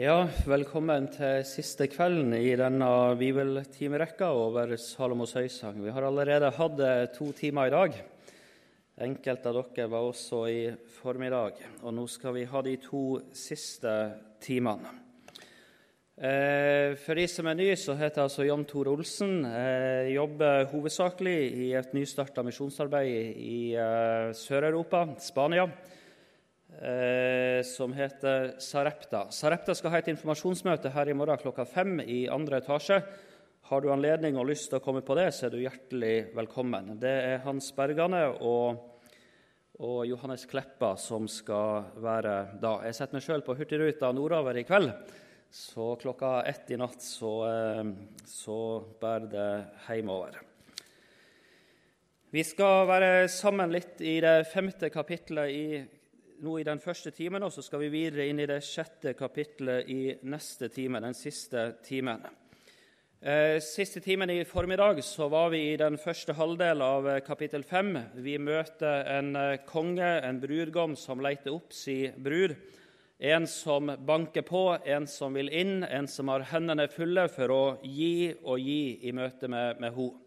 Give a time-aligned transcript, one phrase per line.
[0.00, 2.86] Ja, velkommen til siste kvelden i denne
[3.20, 5.82] bibeltimerekka over Salomos høysang.
[5.84, 6.80] Vi har allerede hatt
[7.12, 7.98] to timer i dag.
[9.04, 10.62] Enkelte av dere var også i
[10.96, 11.60] formiddag.
[11.84, 13.92] Og nå skal vi ha de to siste
[14.40, 14.96] timene.
[16.16, 19.42] Eh, for de som er nye, så heter jeg altså Jan Tore Olsen.
[19.44, 25.68] Jeg jobber hovedsakelig i et nystarta misjonsarbeid i eh, Sør-Europa, Spania.
[26.82, 29.28] Eh, som heter Sarepta.
[29.30, 32.96] Sarepta skal ha et informasjonsmøte her i morgen klokka fem i andre etasje.
[33.70, 36.96] Har du anledning og lyst til å komme på det, så er du hjertelig velkommen.
[36.98, 38.82] Det er Hans Bergane og,
[39.78, 42.74] og Johannes Kleppa som skal være da.
[42.88, 44.90] Jeg setter meg sjøl på Hurtigruta nordover i kveld,
[45.54, 47.94] så klokka ett i natt så, eh,
[48.26, 48.60] så
[48.98, 49.48] bærer det
[49.86, 50.42] hjemover.
[52.34, 55.66] Vi skal være sammen litt i det femte kapittelet i
[56.42, 59.90] nå i den første timen, og så skal vi videre inn i det sjette kapittelet
[59.90, 62.24] i neste time, den siste timen.
[63.22, 67.62] Eh, siste timen i formiddag så var vi i den første halvdel av eh, kapittel
[67.62, 67.92] fem.
[68.18, 72.56] Vi møter en eh, konge, en brudgom, som leter opp si brud.
[73.22, 77.62] En som banker på, en som vil inn, en som har hendene fulle for å
[77.86, 80.18] gi og gi i møte med, med henne.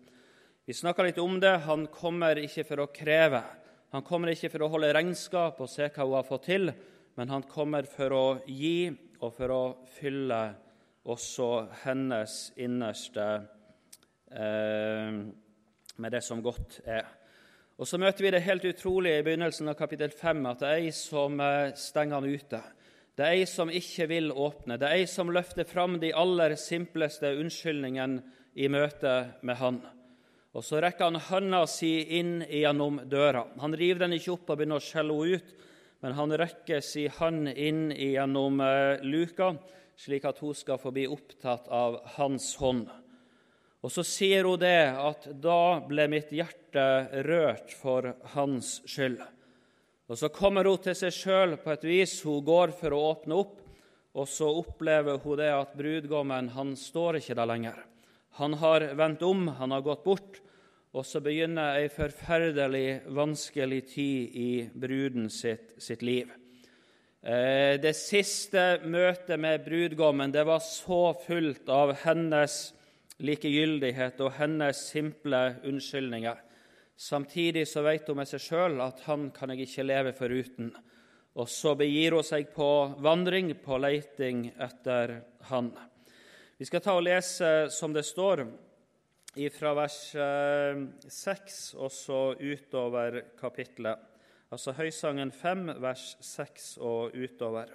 [0.65, 1.57] Vi snakka litt om det.
[1.67, 3.43] Han kommer ikke for å kreve.
[3.95, 6.67] Han kommer ikke for å holde regnskap og se hva hun har fått til,
[7.15, 8.89] men han kommer for å gi
[9.23, 9.59] og for å
[9.95, 10.39] fylle
[11.07, 11.47] også
[11.85, 13.27] hennes innerste
[14.35, 15.15] eh,
[15.95, 17.07] med det som godt er.
[17.79, 20.83] Og Så møter vi det helt utrolige i begynnelsen av kapittel 5, at det er
[20.89, 22.63] ei som eh, stenger han ute.
[23.15, 24.75] Det er ei som ikke vil åpne.
[24.75, 29.85] Det er ei som løfter fram de aller simpleste unnskyldningene i møte med han.
[30.55, 33.43] Og Så rekker han hånda si inn gjennom døra.
[33.59, 35.49] Han river den ikke opp og begynner å skjelle henne ut,
[35.99, 39.55] men han rekker si hånd inn gjennom eh, luka,
[39.99, 42.85] slik at hun skal få bli opptatt av hans hånd.
[43.83, 46.85] Og Så sier hun det at 'da ble mitt hjerte
[47.27, 49.27] rørt for hans skyld'.
[50.07, 52.21] Og Så kommer hun til seg sjøl på et vis.
[52.23, 53.59] Hun går for å åpne opp,
[54.15, 57.77] og så opplever hun det at brudgommen han står ikke der lenger.
[58.39, 60.41] Han har vendt om, han har gått bort,
[60.95, 66.29] og så begynner ei forferdelig vanskelig tid i bruden sitt, sitt liv.
[67.19, 72.59] Eh, det siste møtet med brudgommen det var så fullt av hennes
[73.19, 76.39] likegyldighet og hennes simple unnskyldninger.
[76.95, 80.69] Samtidig så vet hun med seg sjøl at han kan jeg ikke leve foruten.
[81.35, 82.69] Og så begir hun seg på
[83.03, 85.17] vandring, på leiting etter
[85.49, 85.73] han.
[86.55, 88.45] Vi skal ta og lese som det står
[89.35, 90.15] fra vers 6
[91.75, 93.99] eh, og så utover kapittelet.
[94.53, 97.73] Altså Høysangen 5, vers 6 og utover.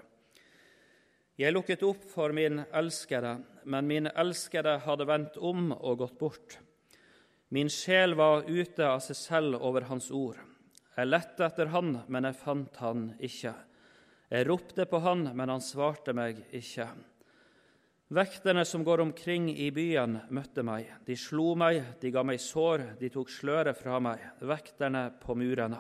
[1.41, 3.35] Jeg lukket opp for min elskede,
[3.65, 6.59] men min elskede hadde vendt om og gått bort.
[7.53, 10.41] Min sjel var ute av seg selv over hans ord.
[10.97, 13.55] Jeg lette etter han, men jeg fant han ikke.
[14.31, 16.89] Jeg ropte på han, men han svarte meg ikke.
[18.11, 20.89] Vekterne som går omkring i byen, møtte meg.
[21.07, 25.79] De slo meg, de ga meg sår, de tok sløret fra meg, vekterne på murene.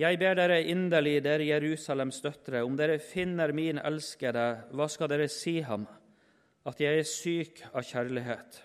[0.00, 5.26] Jeg ber dere inderlig, dere Jerusalems døtre, om dere finner min elskede, hva skal dere
[5.28, 5.84] si ham?
[6.64, 8.62] At jeg er syk av kjærlighet.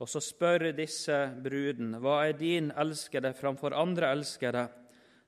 [0.00, 4.64] Og så spør disse bruden, hva er din elskede framfor andre elskede,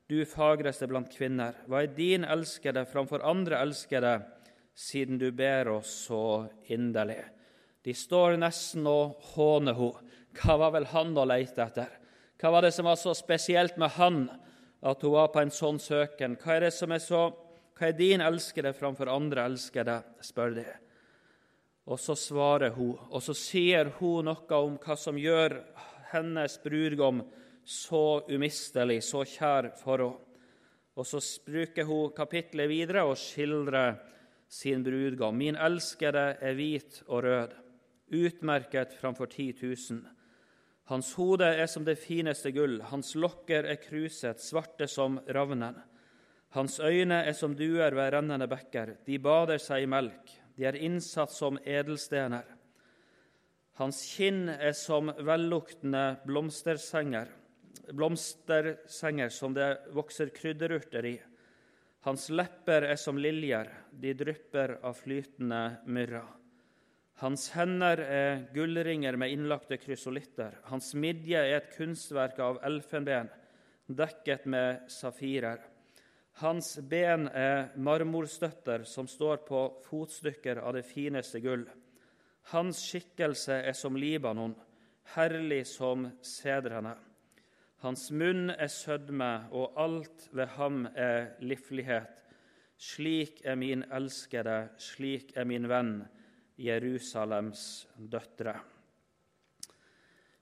[0.08, 1.60] du fagreste blant kvinner?
[1.68, 4.14] Hva er din elskede framfor andre elskede?
[4.76, 7.22] Siden du ber oss så inderlig.
[7.82, 10.12] De står nesten og håner henne.
[10.36, 11.92] Hva var vel han å leite etter?
[12.36, 14.26] Hva var det som var så spesielt med han
[14.84, 16.34] at hun var på en sånn søken?
[16.36, 17.30] Hva er det som er så
[17.76, 19.98] hva er din elskede framfor andre elskede?
[20.24, 20.64] spør de.
[21.86, 25.58] Og så svarer hun, og så sier hun noe om hva som gjør
[26.10, 27.20] hennes brudgom
[27.66, 30.22] så umistelig, så kjær for henne.
[30.96, 33.98] Og så bruker hun kapitlet videre og skildrer
[34.48, 35.36] sin brudgom.
[35.38, 37.56] Min elskede er hvit og rød,
[38.14, 40.04] utmerket framfor ti tusen.
[40.86, 45.80] Hans hode er som det fineste gull, hans lokker er kruset, svarte som ravnen.
[46.54, 50.78] Hans øyne er som duer ved rennende bekker, de bader seg i melk, de er
[50.78, 52.46] innsatt som edelstener.
[53.76, 57.28] Hans kinn er som velluktende blomstersenger,
[57.92, 61.16] blomstersenger som det vokser krydderurter i.
[62.06, 66.20] Hans lepper er som liljer, de drypper av flytende myrra.
[67.18, 70.54] Hans hender er gullringer med innlagte krysolitter.
[70.70, 73.26] Hans midje er et kunstverk av elfenben,
[73.90, 75.64] dekket med safirer.
[76.44, 81.66] Hans ben er marmorstøtter som står på fotstykker av det fineste gull.
[82.52, 84.54] Hans skikkelse er som Libanon,
[85.16, 86.94] herlig som sedrene.
[87.84, 92.22] Hans munn er sødme, og alt ved ham er livlighet.
[92.76, 95.98] Slik er min elskede, slik er min venn,
[96.56, 98.54] Jerusalems døtre.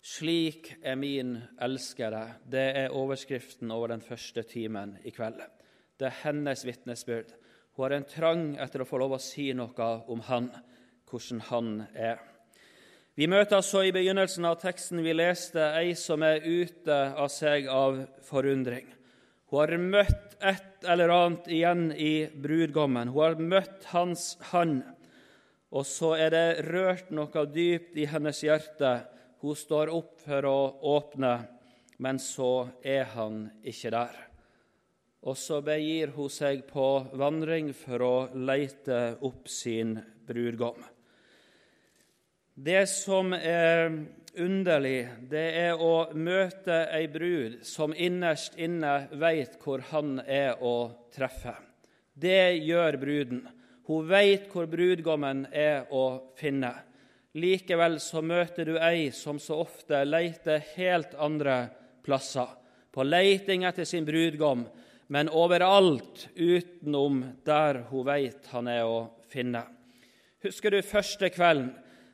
[0.04, 2.26] Slik er min elskede.
[2.50, 5.40] Det er overskriften over den første timen i kveld.
[5.98, 7.32] Det er hennes vitnesbyrd.
[7.74, 10.50] Hun har en trang etter å få lov å si noe om han,
[11.10, 12.20] hvordan han er.
[13.14, 17.68] Vi møter så i begynnelsen av teksten vi leste, ei som er ute av seg
[17.70, 18.88] av forundring.
[19.52, 23.12] Hun har møtt et eller annet igjen i brudgommen.
[23.14, 24.82] Hun har møtt hans hand.
[25.70, 28.96] Og så er det rørt noe dypt i hennes hjerte.
[29.42, 30.58] Hun står opp for å
[30.96, 31.34] åpne,
[32.02, 34.24] men så er han ikke der
[35.24, 36.86] og så begir hun seg på
[37.16, 39.96] vandring for å leite opp sin
[40.28, 40.82] brudgom.
[42.54, 43.90] Det som er
[44.38, 50.92] underlig, det er å møte ei brud som innerst inne veit hvor han er å
[51.10, 51.56] treffe.
[52.14, 53.42] Det gjør bruden.
[53.90, 56.70] Hun veit hvor brudgommen er å finne.
[57.34, 61.64] Likevel så møter du ei som så ofte leiter helt andre
[62.06, 62.46] plasser,
[62.94, 64.62] på leiting etter sin brudgom,
[65.10, 69.66] men overalt utenom der hun veit han er å finne.
[70.46, 71.72] Husker du første kvelden,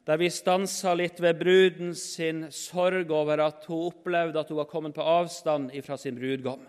[0.09, 4.71] der vi stansa litt ved bruden sin sorg over at hun opplevde at hun var
[4.71, 6.65] kommet på avstand fra sin brudgom?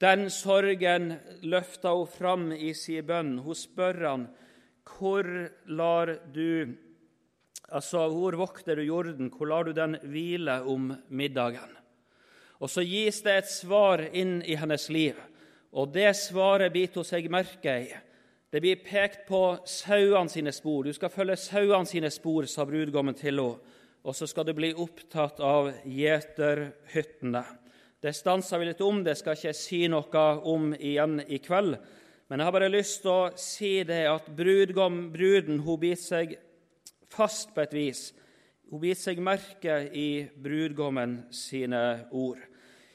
[0.00, 1.12] Den sorgen
[1.46, 3.36] løfta hun fram i sin bønn.
[3.44, 4.26] Hun spør han,
[4.96, 5.28] hvor
[5.66, 6.74] lar du
[7.74, 11.72] Altså, hvor vokter du jorden, hvor lar du den hvile om middagen?
[12.60, 15.16] Og så gis det et svar inn i hennes liv.
[15.72, 17.88] Og det svaret biter hun seg merke i.
[18.54, 20.84] Det blir pekt på sauene sine spor.
[20.86, 23.72] Du skal følge sauene sine spor, sa brudgommen til henne.
[24.06, 27.40] Og så skal du bli opptatt av gjeterhyttene.
[27.98, 31.74] Det stanser vi litt om, det skal ikke jeg si noe om igjen i kveld.
[32.30, 36.36] Men jeg har bare lyst til å si det at brudgom, bruden hun biter seg
[37.10, 38.04] fast på et vis.
[38.70, 41.82] Hun biter seg merke i brudgommen sine
[42.14, 42.38] ord.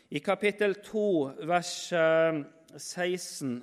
[0.07, 1.03] I kapittel 2,
[1.51, 3.59] vers 16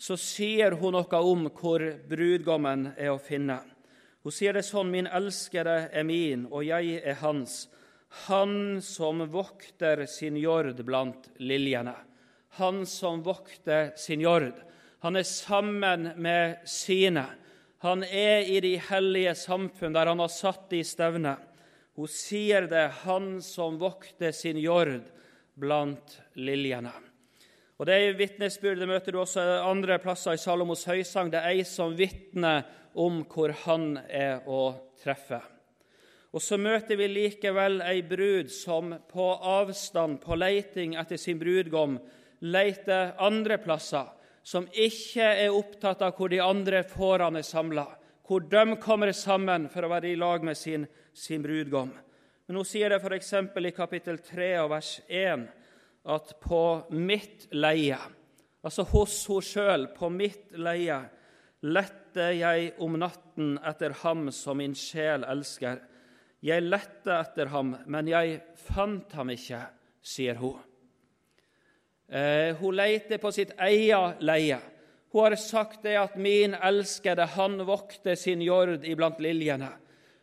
[0.00, 3.58] så sier hun noe om hvor brudgommen er å finne.
[4.24, 7.66] Hun sier det sånn, min elskede er min, og jeg er hans.
[8.26, 11.94] Han som vokter sin jord blant liljene.
[12.56, 14.56] Han som vokter sin jord.
[15.04, 17.26] Han er sammen med sine.
[17.84, 21.36] Han er i de hellige samfunn der han har satt de stevne.
[21.96, 24.98] Hun sier det, han som vokter sin jord
[25.60, 26.92] blant liljene.
[27.80, 31.30] Og Det er vitnesbyrd møter du også andre plasser i Salomos høysang.
[31.32, 35.38] Det er ei som vitner om hvor han er å treffe.
[36.36, 41.94] Og så møter vi likevel ei brud som på avstand, på leiting etter sin brudgom,
[42.44, 44.12] leter andre plasser,
[44.44, 47.86] som ikke er opptatt av hvor de andre fårene er samla,
[48.28, 50.84] hvor de kommer sammen for å være i lag med sin,
[51.16, 51.96] sin brudgom.
[52.44, 53.32] Men hun sier det f.eks.
[53.40, 55.48] i kapittel 3 vers 1
[56.04, 56.62] at på
[56.96, 57.98] mitt leie,
[58.64, 61.00] altså hos henne sjøl, på mitt leie,
[61.60, 65.82] lette jeg om natten etter ham som min sjel elsker.
[66.40, 69.60] Jeg lette etter ham, men jeg fant ham ikke,
[70.00, 70.56] sier hun.
[72.08, 74.58] Eh, hun leter på sitt eget leie.
[75.12, 79.76] Hun har sagt det at 'min elskede, han vokter sin jord iblant liljene'.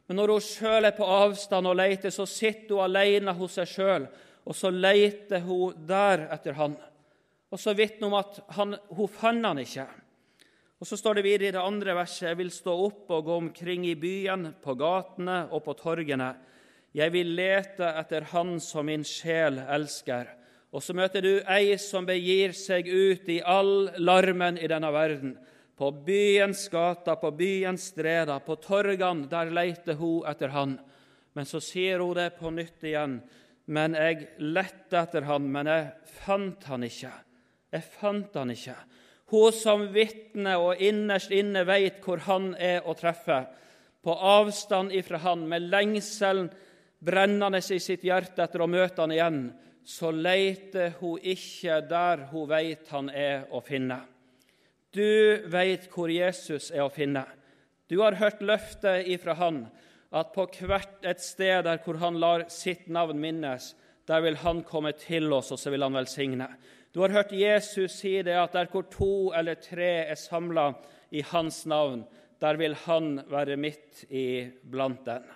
[0.08, 3.68] Men når hun sjøl er på avstand og leter, så sitter hun alene hos seg
[3.68, 4.08] sjøl
[4.48, 6.77] og så leter hun der etter han.
[7.51, 9.88] Og så vitner hun om at han, hun fant han ikke.
[10.77, 13.36] Og Så står det videre i det andre verset.: Jeg vil stå opp og gå
[13.36, 16.36] omkring i byen, på gatene og på torgene.
[16.94, 20.27] Jeg vil lete etter Han som min sjel elsker.
[20.72, 25.38] Og så møter du ei som begir seg ut i all larmen i denne verden.
[25.77, 30.80] På byens gater, på byens streder, på torgene, der leter hun etter Han.
[31.34, 33.22] Men så sier hun det på nytt igjen
[33.68, 35.88] men jeg lette etter han, men jeg
[36.24, 37.12] fant han ikke.
[37.76, 38.76] Jeg fant han ikke.
[39.28, 43.42] Hun som vitner og innerst inne veit hvor han er å treffe,
[44.04, 46.48] på avstand ifra han, med lengselen
[47.04, 49.42] brennende i sitt hjerte etter å møte han igjen,
[49.88, 54.00] så leiter hun ikke der hun veit han er å finne.
[54.96, 57.26] Du veit hvor Jesus er å finne.
[57.88, 59.66] Du har hørt løftet ifra han
[60.12, 63.74] at på hvert et sted der hvor han lar sitt navn minnes,
[64.08, 66.48] der vil han komme til oss, og så vil han velsigne.
[66.96, 70.72] Du har hørt Jesus si det at der hvor to eller tre er samla
[71.12, 72.06] i hans navn,
[72.42, 75.28] der vil han være midt iblant den.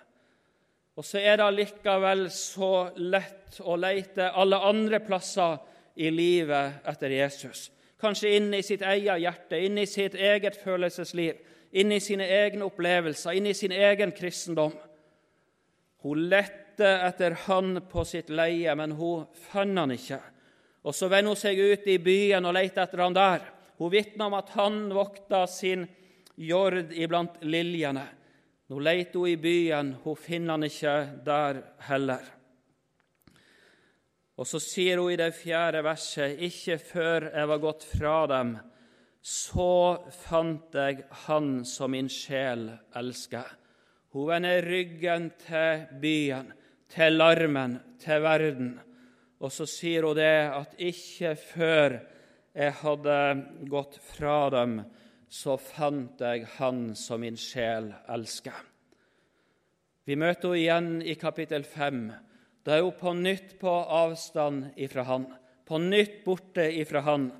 [0.96, 5.60] Og så er det allikevel så lett å leite alle andre plasser
[5.96, 7.70] i livet etter Jesus.
[8.00, 11.38] Kanskje inn i sitt eget hjerte, inn i sitt eget følelsesliv,
[11.72, 14.74] inn i sine egne opplevelser, inn i sin egen kristendom.
[16.02, 20.20] Hun lette etter han på sitt leie, men hun fant han ikke.
[20.82, 23.44] Og Så vender hun seg ut i byen og leter etter han der.
[23.78, 25.86] Hun vitner om at han vokta sin
[26.36, 28.04] jord iblant liljene.
[28.68, 32.24] Nå leter hun i byen, hun finner han ikke der heller.
[34.40, 38.56] Og så sier hun i det fjerde verset.: Ikke før jeg var gått fra dem,
[39.22, 42.66] så fant jeg Han som min sjel
[42.98, 43.46] elsker.
[44.12, 46.50] Hun vender ryggen til byen,
[46.90, 48.72] til larmen, til verden.
[49.40, 52.00] Og så sier hun det at ikke før
[52.52, 53.20] jeg hadde
[53.70, 54.82] gått fra dem,
[55.32, 58.58] så fant jeg Han som min sjel elsker.
[60.04, 62.04] Vi møter henne igjen i kapittel 5
[62.62, 65.26] da er hun på nytt på avstand ifra han,
[65.66, 67.30] på nytt borte ifra han,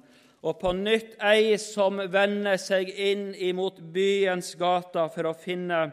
[0.42, 5.84] og på nytt ei som vender seg inn imot byens gater for å finne,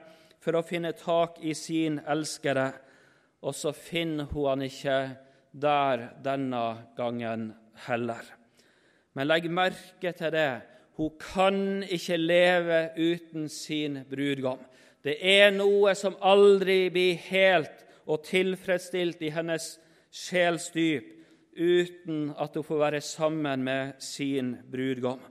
[0.41, 2.71] for å finne tak i sin elskede.
[3.45, 4.97] Og så finner hun han ikke
[5.53, 6.63] der denne
[6.97, 7.51] gangen
[7.85, 8.25] heller.
[9.13, 10.51] Men legg merke til det.
[10.97, 14.59] Hun kan ikke leve uten sin brudgom.
[15.05, 19.75] Det er noe som aldri blir helt og tilfredsstilt i hennes
[20.09, 21.18] sjels dyp
[21.55, 25.21] uten at hun får være sammen med sin brudgom.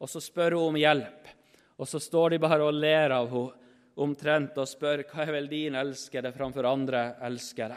[0.00, 1.28] Og så spør hun om hjelp,
[1.80, 3.56] og så står de bare og ler av henne
[4.00, 7.76] omtrent og spør hva er vel din elskede framfor andre elskere.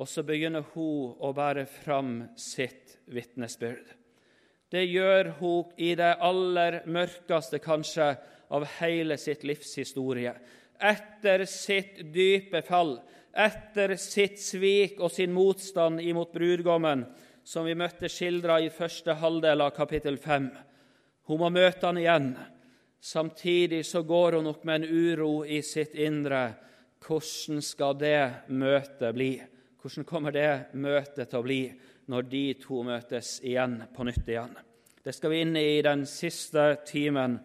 [0.00, 3.92] Og så begynner hun å bære fram sitt vitnesbyrd.
[4.70, 8.14] Det gjør hun i det aller mørkeste, kanskje,
[8.50, 10.32] av hele sitt livs historie
[10.80, 12.98] etter sitt dype fall,
[13.32, 17.04] etter sitt svik og sin motstand imot brudgommen,
[17.44, 20.50] som vi møtte skildra i første halvdel av kapittel 5.
[21.30, 22.32] Hun må møte han igjen.
[23.00, 26.50] Samtidig så går hun nok med en uro i sitt indre.
[27.00, 29.30] Hvordan skal det møtet bli?
[29.80, 31.62] Hvordan kommer det møtet til å bli
[32.12, 34.52] når de to møtes igjen på nytt igjen?
[35.00, 37.38] Det skal vi inn i den siste timen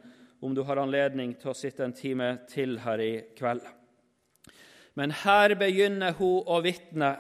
[0.44, 3.63] om du har anledning til å sitte en time til her i kveld.
[4.95, 7.15] Men her begynner hun å vitne,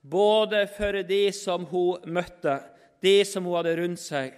[0.00, 2.58] både for de som hun møtte,
[3.04, 4.34] de som hun hadde rundt seg,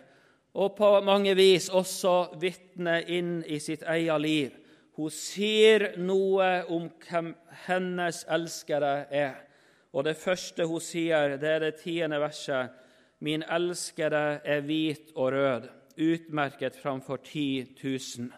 [0.57, 4.55] og på mange vis også vitne inn i sitt eget liv.
[4.97, 7.35] Hun sier noe om hvem
[7.67, 9.35] hennes elskere er.
[9.93, 12.73] Og det første hun sier, det er det tiende verset.
[13.21, 18.33] Min elskere er hvit og rød utmerket framfor 10 000.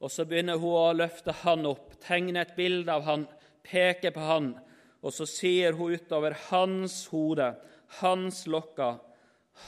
[0.00, 3.26] Og så begynner hun å løfte han opp, tegne et bilde av han,
[3.64, 4.52] peke på han.
[5.04, 7.50] Og så sier hun utover hans hode,
[8.00, 9.00] hans lokker,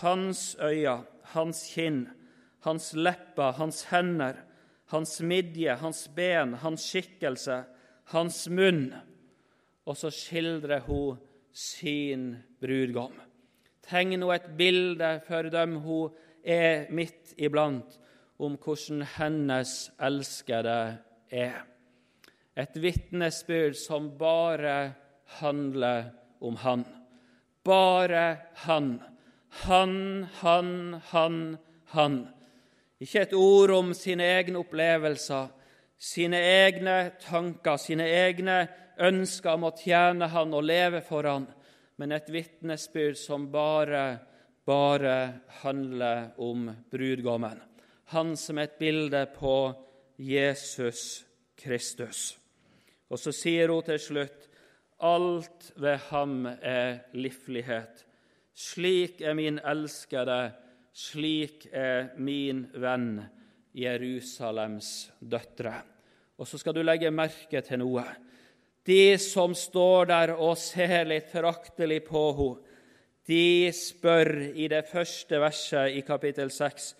[0.00, 1.02] hans øyne,
[1.34, 2.06] hans kinn,
[2.64, 4.40] hans lepper, hans hender,
[4.92, 7.62] hans midje, hans ben, hans skikkelse,
[8.12, 8.90] hans munn.
[9.86, 11.20] Og så skildrer hun
[11.52, 13.14] sin brudgom.
[13.86, 17.98] Tegner hun et bilde for dem hun er midt iblant,
[18.38, 20.98] om hvordan hennes elskede
[21.30, 21.64] er.
[22.56, 24.92] Et vitnesbyrd som bare
[25.40, 26.10] handler
[26.40, 26.84] om han.
[27.64, 29.02] Bare han.
[29.66, 30.70] Han, han,
[31.10, 31.56] han,
[31.92, 32.16] han.
[33.00, 35.50] Ikke et ord om sine egne opplevelser,
[35.96, 38.62] sine egne tanker, sine egne
[39.04, 41.46] ønsker om å tjene han og leve for han,
[41.96, 44.06] men et vitnesbyrd som bare
[44.66, 45.32] bare
[45.62, 47.60] handler om brudgommen.
[48.04, 49.74] Han som er et bilde på
[50.18, 51.24] Jesus
[51.58, 52.38] Kristus.
[53.10, 54.48] Og så sier hun til slutt
[55.06, 58.04] alt ved ham er livlighet.
[58.56, 60.54] Slik er min elskede,
[60.96, 63.20] slik er min venn,
[63.76, 65.74] Jerusalems døtre.
[66.40, 68.04] Og så skal du legge merke til noe.
[68.86, 72.72] De som står der og ser litt foraktelig på henne,
[73.26, 76.92] de spør i det første verset i kapittel 6.: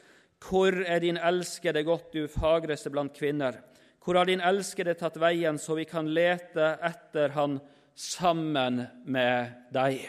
[0.43, 3.61] Hvor er din elskede gått, du fagreste blant kvinner?
[4.07, 7.57] Hvor har din elskede tatt veien, så vi kan lete etter han
[7.99, 10.05] sammen med deg?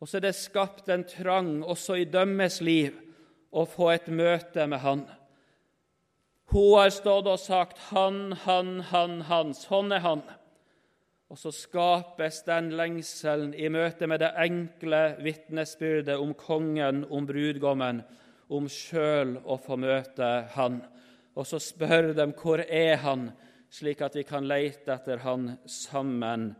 [0.00, 2.96] Og så er det skapt en trang også i dømmes liv
[3.52, 5.04] å få et møte med han.
[6.48, 9.52] Hun har stått og sagt 'han, han, han, han'.
[9.52, 10.24] Sånn er han.
[11.28, 18.00] Og så skapes den lengselen i møte med det enkle vitnesbyrdet om kongen, om brudgommen,
[18.48, 20.80] om sjøl å få møte han.
[21.36, 23.28] Og så spør de hvor er han,
[23.72, 26.54] slik at vi kan leite etter han sammen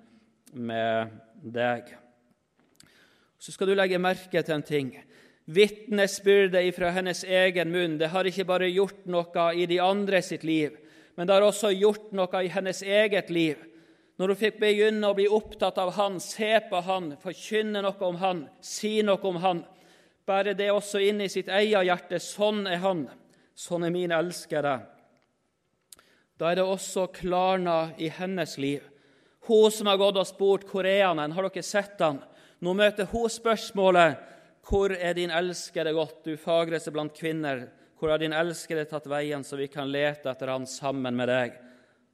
[0.52, 1.88] med deg.
[3.38, 4.90] Så skal du legge merke til en ting.
[5.46, 10.44] Vitnesbyrdet fra hennes egen munn det har ikke bare gjort noe i de andre sitt
[10.44, 10.74] liv,
[11.14, 13.60] men det har også gjort noe i hennes eget liv.
[14.16, 18.16] Når hun fikk begynne å bli opptatt av han, se på han, forkynne noe om
[18.20, 19.62] han, si noe om han,
[20.26, 22.20] bære det også inn i sitt eget hjerte.
[22.20, 23.04] Sånn er han.
[23.56, 24.76] Sånn er min elskede.
[26.36, 28.82] Da er det også klarna i hennes liv.
[29.48, 32.20] Hun som har gått og spurt er han har dere sett han?
[32.60, 34.18] Nå møter hun spørsmålet
[34.66, 37.68] hvor er din elskede gått, du fagreste blant kvinner?
[37.96, 41.54] Hvor har din elskede tatt veien, så vi kan lete etter han sammen med deg?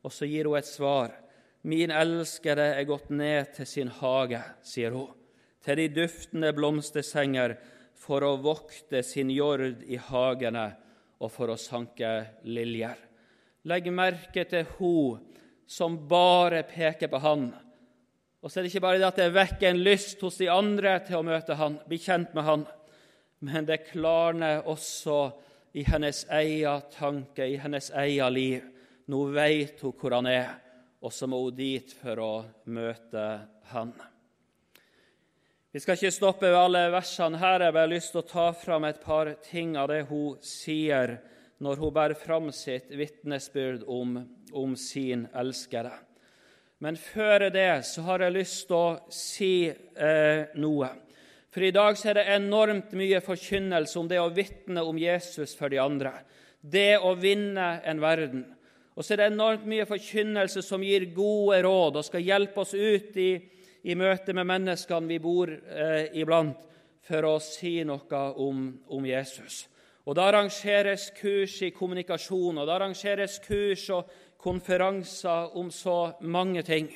[0.04, 1.14] Og så gir hun et svar.
[1.62, 5.08] Min elskede er gått ned til sin hage, sier hun,
[5.64, 7.56] til de duftende blomstersenger,
[7.96, 10.72] for å vokte sin jord i hagene
[11.22, 12.10] og for å sanke
[12.44, 12.98] liljer.
[13.70, 15.20] Legg merke til hun
[15.70, 17.46] som bare peker på han.
[18.42, 20.96] Og så er det ikke bare det at det vekker en lyst hos de andre
[21.06, 22.66] til å møte han, bli kjent med han,
[23.46, 25.20] men det klarner også
[25.78, 28.66] i hennes egen tanke, i hennes eget liv.
[29.08, 30.50] Nå vet hun hvor han er
[31.02, 32.32] og så må hun dit for å
[32.70, 33.26] møte
[33.72, 33.90] han.
[35.72, 37.62] Vi skal ikke stoppe ved alle versene her.
[37.62, 41.14] Jeg har bare lyst til å ta fram et par ting av det hun sier
[41.64, 44.18] når hun bærer fram sitt vitnesbyrd om,
[44.52, 45.94] om sin elskede.
[46.84, 50.90] Men før det så har jeg lyst til å si eh, noe.
[51.48, 55.56] For i dag så er det enormt mye forkynnelse om det å vitne om Jesus
[55.56, 56.12] for de andre.
[56.60, 58.44] Det å vinne en verden.
[58.92, 62.76] Og så er det enormt mye forkynnelse som gir gode råd og skal hjelpe oss
[62.76, 63.30] ut i,
[63.82, 66.58] i møte med menneskene vi bor eh, iblant,
[67.02, 69.64] for å si noe om, om, Jesus.
[70.06, 76.62] Og Det arrangeres kurs i kommunikasjon, og det arrangeres kurs og konferanser om så mange
[76.66, 76.86] ting.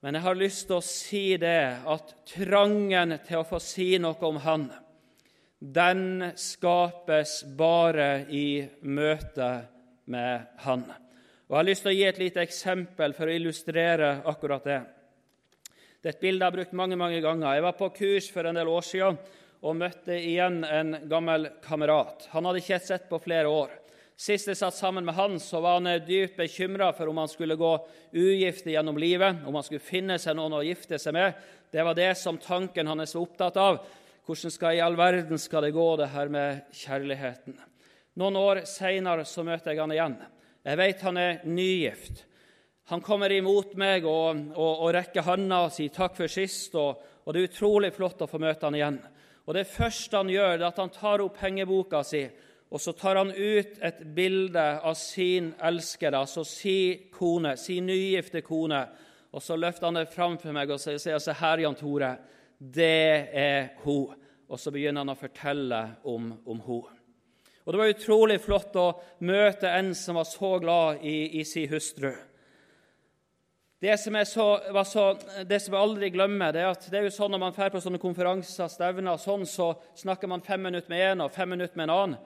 [0.00, 4.22] Men jeg har lyst til å si det at trangen til å få si noe
[4.26, 4.70] om Han,
[5.58, 9.50] den skapes bare i møte
[10.06, 10.86] med Han.
[11.50, 14.80] Og Jeg har lyst til å gi et lite eksempel for å illustrere akkurat det.
[16.00, 17.58] Det er et bilde jeg har brukt mange mange ganger.
[17.58, 19.18] Jeg var på kurs for en del år siden
[19.60, 22.24] og møtte igjen en gammel kamerat.
[22.32, 23.74] Han hadde ikke sett på flere år.
[24.20, 27.58] Sist jeg satt sammen med han, så var han dypt bekymra for om han skulle
[27.60, 27.72] gå
[28.16, 31.36] ugift gjennom livet, om han skulle finne seg noen å gifte seg med.
[31.72, 33.82] Det var det som tanken hans var opptatt av.
[34.24, 37.60] Hvordan skal i all verden skal det gå, det her med kjærligheten?
[38.20, 40.18] Noen år seinere møter jeg han igjen.
[40.64, 42.24] Jeg vet han er nygift.
[42.90, 47.02] Han kommer imot meg og, og, og rekker handa og sier 'takk for sist', og,
[47.22, 48.96] og, det er utrolig flott å få møte han igjen.
[49.46, 52.24] Og Det første han gjør, er at han tar opp pengeboka si,
[52.70, 58.42] og så tar han ut et bilde av sin elskede, altså sin kone, sin nygifte
[58.42, 58.80] kone.
[59.32, 62.16] Og så løfter han det fram for meg og sier, se her, Jan Tore,
[62.58, 64.16] det er hun.
[64.50, 66.90] Og så begynner han å fortelle om, om hun.
[67.64, 68.88] Og Det var utrolig flott å
[69.20, 72.10] møte en som var så glad i, i sin hustru.
[73.80, 75.04] Det som, så, så,
[75.48, 77.70] det som jeg aldri glemmer, det er at det er jo sånn når man drar
[77.72, 81.80] på sånne konferanser stevner, sånn, så snakker man fem minutter med en og fem minutter
[81.80, 82.18] med en annen.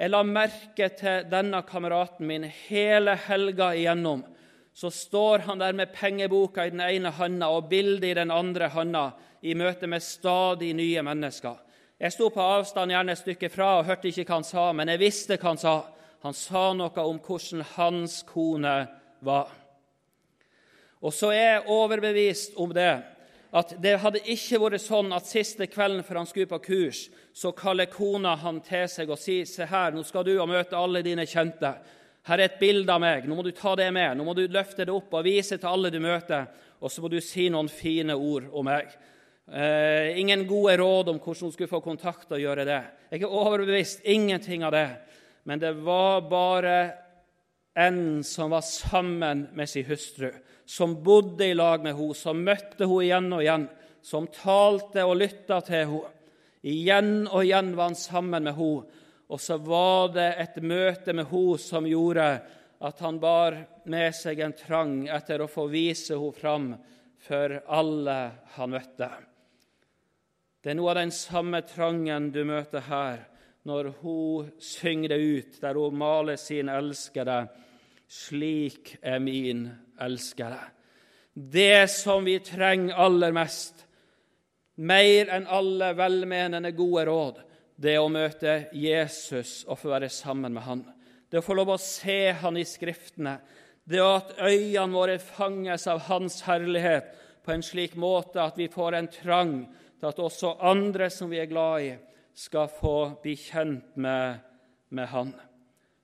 [0.00, 4.24] Jeg la merke til denne kameraten min hele helga igjennom.
[4.72, 8.70] Så står han der med pengeboka i den ene handa og bildet i den andre
[8.72, 9.04] handa
[9.44, 11.60] i møte med stadig nye mennesker.
[12.00, 14.88] Jeg sto på avstand gjerne et stykke fra og hørte ikke hva han sa, men
[14.94, 15.78] jeg visste hva han sa.
[16.24, 18.78] Han sa noe om hvordan hans kone
[19.20, 19.50] var.
[21.02, 22.92] Og så er jeg overbevist om det,
[23.48, 27.54] at det hadde ikke vært sånn at siste kvelden før han skulle på kurs, så
[27.56, 31.04] kaller kona han til seg og sier se her, nå skal du og møte alle
[31.06, 31.70] dine kjente.
[32.28, 33.24] Her er et bilde av meg.
[33.24, 34.18] Nå må du ta det med.
[34.18, 36.48] Nå må du løfte det opp og vise til alle du møter.
[36.82, 38.90] Og så må du si noen fine ord om meg.
[39.48, 42.82] Eh, ingen gode råd om hvordan hun skulle få kontakt og gjøre det.
[43.14, 44.88] Jeg er overbevist ingenting av det.
[45.48, 46.76] Men det var bare
[47.78, 50.28] en som var sammen med sin hustru,
[50.68, 53.66] som bodde i lag med henne, som møtte henne igjen og igjen,
[54.04, 56.14] som talte og lytta til henne.
[56.68, 58.98] Igjen og igjen var han sammen med henne.
[59.28, 62.28] Og så var det et møte med henne som gjorde
[62.84, 63.56] at han bar
[63.88, 66.68] med seg en trang etter å få vise henne fram
[67.24, 68.18] for alle
[68.58, 69.08] han møtte.
[70.60, 73.24] Det er noe av den samme trangen du møter her
[73.68, 77.46] når hun synger det ut, der hun maler sin elskede.
[78.08, 79.68] Slik er min
[80.00, 80.60] elskede.
[81.34, 83.84] det som vi trenger aller mest,
[84.74, 87.36] mer enn alle velmenende gode råd,
[87.76, 90.82] det er å møte Jesus og få være sammen med han.
[91.30, 93.36] Det å få lov å se han i Skriftene.
[93.84, 97.12] Det at øynene våre fanges av hans herlighet
[97.44, 99.54] på en slik måte at vi får en trang
[100.00, 101.92] til at også andre som vi er glad i,
[102.34, 104.42] skal få bli kjent med,
[104.90, 105.32] med han.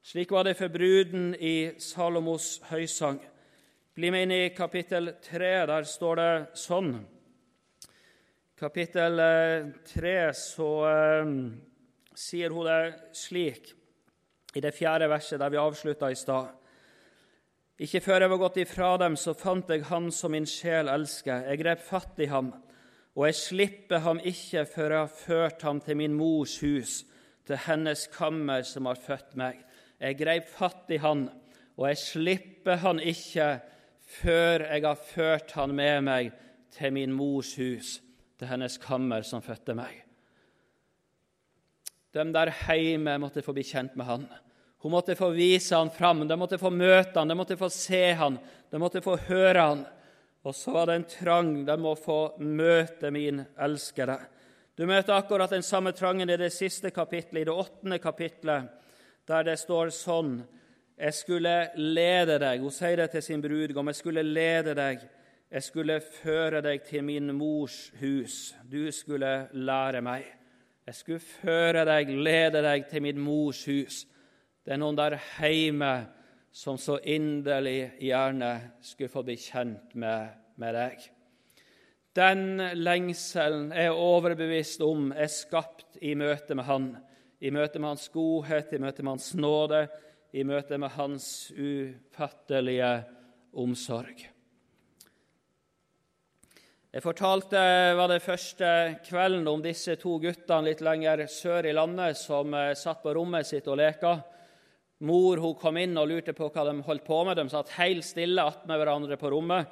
[0.04, 3.22] Slik var det for bruden i Salomos høysang.
[3.96, 5.52] Bli med inn i kapittel 3.
[5.70, 6.90] Der står det sånn.
[8.60, 9.16] Kapittel
[9.88, 11.32] 3 eh, så eh,
[12.20, 13.72] sier hun det slik
[14.52, 16.52] i det fjerde verset, der vi avslutta i stad.
[17.80, 21.48] Ikke før jeg var gått ifra dem, så fant jeg ham som min sjel elsker.
[21.48, 22.52] Jeg grep fatt i ham,
[23.16, 27.06] og jeg slipper ham ikke før jeg har ført ham til min mors hus,
[27.48, 29.64] til hennes kammer som har født meg.
[30.02, 31.28] Jeg grep fatt i han,
[31.78, 33.48] og jeg slipper han ikke
[34.20, 36.32] før jeg har ført han med meg
[36.74, 37.98] til min mors hus,
[38.38, 40.02] til hennes kammer som fødte meg.
[42.14, 44.26] De der hjemme måtte få bli kjent med han.
[44.84, 48.12] Hun måtte få vise han fram, de måtte få møte han, de måtte få se
[48.18, 48.36] han,
[48.70, 49.84] de måtte få høre han.
[50.44, 54.18] Og så var det en trang de må få møte min elskede.
[54.76, 58.68] Du møter akkurat den samme trangen i det siste kapittelet, i det åttende kapittelet,
[59.28, 60.38] der det står sånn
[60.94, 63.90] jeg skulle lede deg Hun sier det til sin brudgom.
[63.90, 65.02] Jeg skulle lede deg.
[65.50, 68.54] Jeg skulle føre deg til min mors hus.
[68.70, 70.24] Du skulle lære meg.
[70.86, 74.04] Jeg skulle føre deg, lede deg til min mors hus.
[74.64, 75.92] Det er noen der hjemme
[76.54, 78.50] som så inderlig gjerne
[78.82, 81.08] skulle få bli kjent med, med deg.
[82.14, 86.92] Den lengselen er jeg overbevist om er skapt i møte med Han,
[87.44, 89.84] i møte med Hans godhet, i møte med Hans nåde,
[90.34, 92.94] i møte med hans ufattelige
[93.54, 94.24] omsorg.
[96.94, 97.60] Jeg fortalte
[97.98, 98.68] var det første
[99.06, 103.46] kvelden om disse to guttene litt lenger sør i landet som eh, satt på rommet
[103.46, 104.16] sitt og leka.
[105.06, 107.38] Mor hun kom inn og lurte på hva de holdt på med.
[107.38, 109.70] De satt helt stille attmed hverandre på rommet.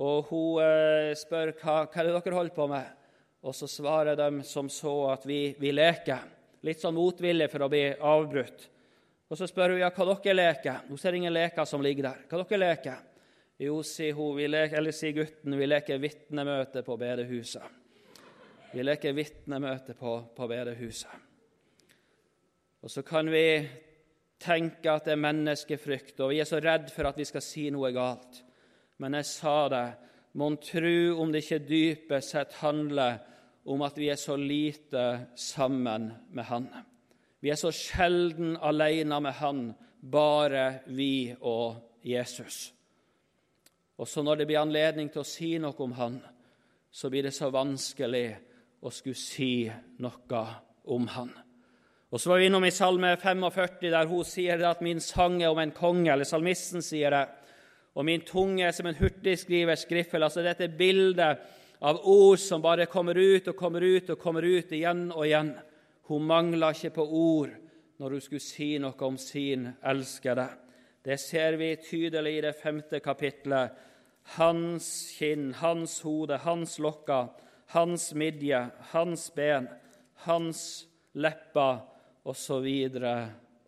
[0.00, 2.92] Og Hun eh, spør hva, hva er det dere holder på med.
[3.44, 6.24] Og Så svarer de som så at vi, vi leker.
[6.62, 8.68] Litt sånn motvillig for å bli avbrutt.
[9.32, 10.84] Og Så spør hun ja, hva dere leker.
[10.90, 12.24] Hun ser ingen leker som ligger der.
[12.28, 12.98] Hva dere leker?
[13.62, 17.80] Jo, sier hun, leker, eller sier gutten, vi leker vitnemøte på bedehuset.
[18.72, 21.28] Vi leker vitnemøte på, på bedehuset.
[22.82, 23.46] Og så kan vi
[24.42, 27.68] tenke at det er menneskefrykt, og vi er så redd for at vi skal si
[27.70, 28.40] noe galt.
[28.98, 29.86] Men jeg sa det,
[30.40, 33.20] mon tru om det ikke dypest sett handler
[33.64, 36.68] om at vi er så lite sammen med Han.
[37.40, 42.72] Vi er så sjelden alene med Han, bare vi og Jesus.
[43.98, 46.18] Og så når det blir anledning til å si noe om Han,
[46.90, 48.26] så blir det så vanskelig
[48.82, 49.70] å skulle si
[50.02, 50.44] noe
[50.90, 51.32] om Han.
[52.12, 55.48] Og Så var vi innom i Salme 45, der hun sier at 'min sang er
[55.48, 57.28] om en konge', eller salmisten sier det.
[57.94, 60.24] Og 'min tunge er som en hurtigskriver skriffel'.
[60.24, 61.38] Altså dette bildet
[61.82, 65.50] av ord som bare kommer ut og kommer ut og kommer ut igjen og igjen.
[66.06, 67.56] Hun mangla ikke på ord
[67.98, 70.46] når hun skulle si noe om sin elskede.
[71.02, 73.74] Det ser vi tydelig i det femte kapitlet.
[74.36, 77.32] Hans kinn, hans hode, hans lokker,
[77.74, 78.60] hans midje,
[78.92, 79.66] hans ben,
[80.22, 80.62] hans
[81.18, 81.82] lepper,
[82.22, 82.68] osv.,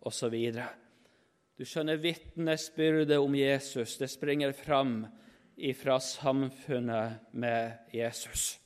[0.07, 0.37] osv.
[1.59, 5.01] Du skjønner, vitnesbyrdet om Jesus det springer fram
[5.55, 8.59] ifra samfunnet med Jesus.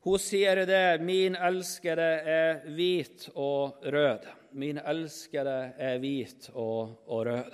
[0.00, 4.26] Hun sier det, 'Min elskede er hvit og rød'.
[4.52, 7.52] Min elskede er hvit og, og rød.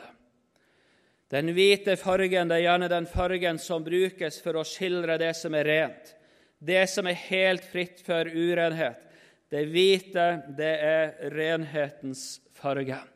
[1.30, 5.54] Den hvite fargen det er gjerne den fargen som brukes for å skildre det som
[5.54, 6.12] er rent,
[6.60, 9.00] det som er helt fritt for urenhet.
[9.50, 13.13] Det hvite, det er renhetens farge.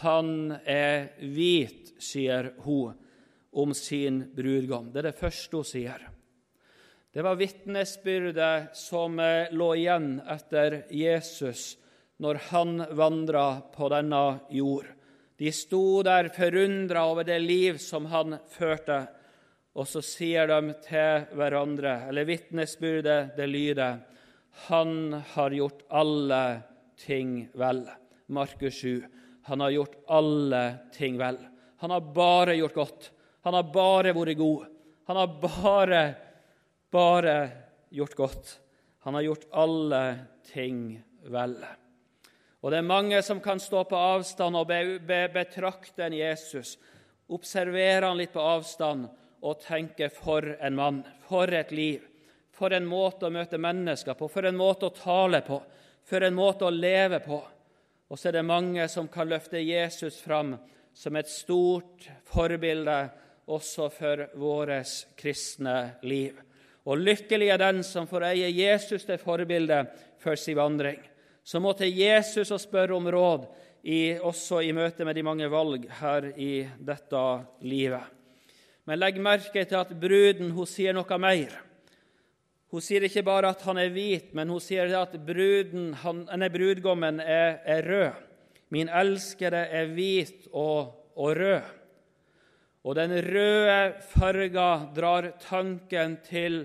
[0.00, 2.96] Han er hvit, sier hun
[3.54, 4.90] om sin brudgom.
[4.92, 6.08] Det er det første hun sier.
[7.14, 11.76] Det var vitnesbyrdet som eh, lå igjen etter Jesus
[12.18, 14.88] når han vandra på denne jord.
[15.38, 19.04] De sto der forundra over det liv som han førte,
[19.74, 24.02] og så sier de til hverandre, eller vitnesbyrdet, det lyder
[24.68, 26.62] Han har gjort alle
[26.98, 27.82] ting vel.
[28.26, 29.02] Markus 7.
[29.44, 30.62] Han har gjort alle
[30.94, 31.38] ting vel.
[31.82, 33.10] Han har bare gjort godt.
[33.44, 34.66] Han har bare vært god.
[35.06, 36.02] Han har bare
[36.94, 37.50] bare
[37.90, 38.58] gjort godt.
[39.04, 40.02] Han har gjort alle
[40.52, 41.56] ting vel.
[42.64, 46.78] Og Det er mange som kan stå på avstand og be, be, betrakte en Jesus
[47.26, 49.08] observere han litt på avstand
[49.44, 52.02] og tenke 'for en mann', 'for et liv',
[52.52, 55.62] 'for en måte å møte mennesker på', 'for en måte å tale på',
[56.04, 57.42] 'for en måte å leve på'.
[58.14, 60.52] Og så er det mange som kan løfte Jesus fram
[60.94, 63.08] som et stort forbilde
[63.50, 66.36] også for vårt kristne liv.
[66.86, 69.80] Og lykkelig er den som får eie Jesus til forbilde
[70.22, 71.00] for sin vandring.
[71.42, 73.50] Så må til Jesus å spørre om råd,
[73.82, 77.24] i, også i møte med de mange valg her i dette
[77.66, 78.14] livet.
[78.86, 81.50] Men legg merke til at bruden hun sier noe mer.
[82.74, 86.48] Hun sier ikke bare at han er hvit, men hun sier at bruden, han, nei,
[86.50, 88.24] brudgommen er, er, rød.
[88.74, 91.68] Min elskede er hvit og, og rød.
[92.82, 93.76] Og den røde
[94.10, 96.64] farga drar tanken til,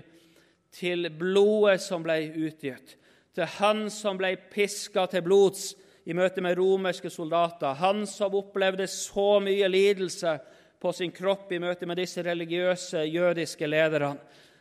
[0.74, 2.96] til blodet som ble utgitt,
[3.30, 5.76] til han som ble piska til blods
[6.10, 10.40] i møte med romerske soldater, han som opplevde så mye lidelse
[10.82, 14.16] på sin kropp i møte med disse religiøse jødiske lederne,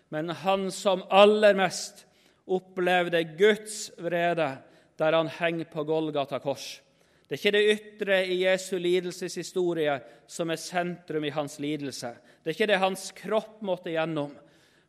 [0.10, 2.06] men han som aller mest
[2.50, 4.52] opplevde Guds vrede
[5.00, 6.82] der han henger på Golgata kors.
[7.30, 12.10] Det er ikke det ytre i Jesu lidelseshistorie som er sentrum i hans lidelse.
[12.42, 14.34] Det er ikke det hans kropp måtte gjennom,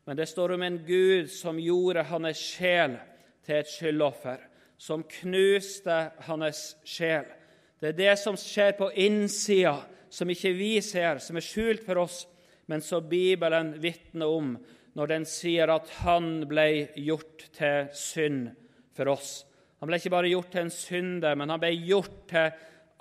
[0.09, 2.97] men det står om en Gud som gjorde hans sjel
[3.45, 4.41] til et skyldoffer,
[4.81, 7.29] som knuste hans sjel.
[7.77, 9.77] Det er det som skjer på innsida,
[10.09, 12.25] som ikke vi ser, som er skjult for oss,
[12.65, 14.55] men som Bibelen vitner om
[14.97, 16.67] når den sier at han ble
[16.99, 18.49] gjort til synd
[18.97, 19.41] for oss.
[19.79, 22.51] Han ble ikke bare gjort til en synder, men han ble gjort til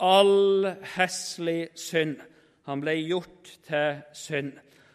[0.01, 2.21] all heslig synd.
[2.69, 4.55] Han ble gjort til synd.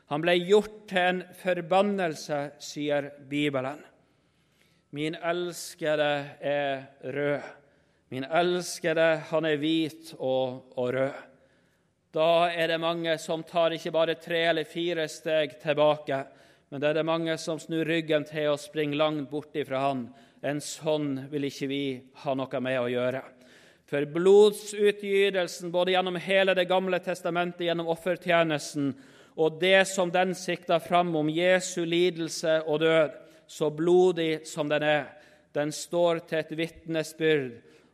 [0.09, 3.81] Han ble gjort til en forbannelse, sier Bibelen.
[4.95, 7.47] Min elskede er rød.
[8.13, 11.23] Min elskede, han er hvit og, og rød.
[12.15, 16.21] Da er det mange som tar ikke bare tre eller fire steg tilbake,
[16.69, 20.07] men det er det mange som snur ryggen til og springer langt bort ifra han
[20.45, 21.83] en sånn vil ikke vi
[22.21, 23.21] ha noe med å gjøre.
[23.85, 28.93] For blodsutgytelsen både gjennom hele Det gamle testamentet, gjennom offertjenesten,
[29.35, 34.83] og det som den sikta fram om Jesu lidelse og død, så blodig som den
[34.83, 35.09] er,
[35.53, 37.51] den står til et vitnesbyrd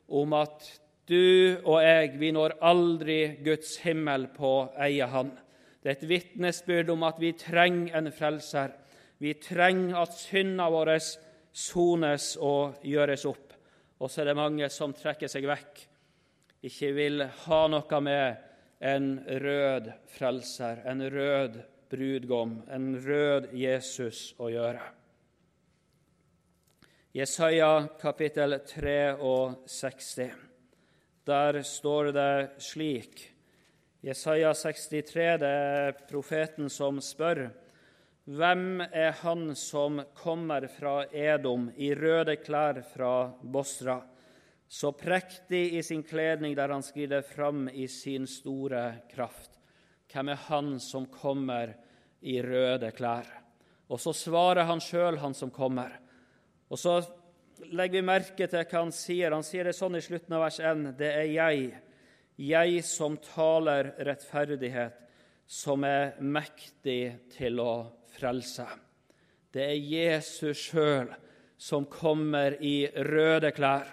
[0.08, 0.68] om at
[1.10, 5.34] du og jeg, vi når aldri Guds himmel på eie hand.
[5.82, 8.76] Det er et vitnesbyrd om at vi trenger en frelser.
[9.17, 13.56] Vi trenger at syndene våre sones og gjøres opp.
[14.02, 15.82] Og så er det mange som trekker seg vekk,
[16.65, 18.48] ikke vil ha noe med
[18.82, 24.82] en rød frelser, en rød brudgom, en rød Jesus å gjøre.
[27.13, 30.30] Jesaja kapittel 63.
[31.28, 33.26] Der står det slik
[34.02, 37.44] Jesaja 63, det er profeten som spør.
[38.26, 44.00] Hvem er han som kommer fra Edom i røde klær fra Bosra,
[44.66, 49.60] så prektig i sin kledning der han skrider fram i sin store kraft?
[50.10, 51.76] Hvem er han som kommer
[52.26, 53.30] i røde klær?
[53.86, 55.94] Og så svarer han sjøl, han som kommer.
[56.74, 56.98] Og så
[57.70, 59.30] legger vi merke til hva han sier.
[59.36, 61.74] Han sier det sånn i slutten av vers 1.: Det er jeg,
[62.39, 64.96] jeg som taler rettferdighet,
[65.46, 67.74] som er mektig til å
[68.15, 68.67] frelse.
[69.52, 71.12] Det er Jesus sjøl
[71.62, 73.89] som kommer i røde klær.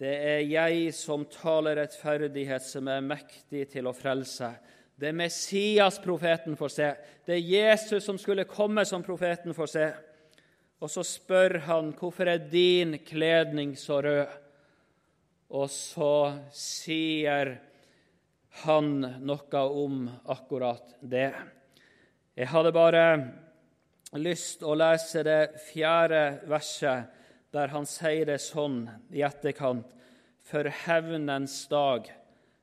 [0.00, 4.48] Det er jeg som taler rettferdighet, som er mektig til å frelse.
[4.98, 6.88] Det er Messias-profeten får se.
[7.26, 9.86] Det er Jesus som skulle komme som profeten får se.
[10.82, 14.41] Og så spør han hvorfor er din kledning så rød?
[15.52, 17.56] Og så sier
[18.64, 21.32] han noe om akkurat det.
[22.32, 23.04] Jeg hadde bare
[24.16, 27.08] lyst å lese det fjerde verset,
[27.52, 29.92] der han sier det sånn i etterkant.
[30.42, 32.08] For hevnens dag